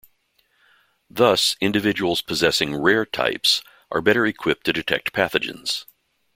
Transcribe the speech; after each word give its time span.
Thus, 1.11 1.55
individuals 1.61 2.23
possessing 2.23 2.75
rare 2.75 3.05
types 3.05 3.61
are 3.91 4.01
better 4.01 4.25
equipped 4.25 4.65
to 4.65 4.73
detect 4.73 5.13
pathogens. 5.13 5.85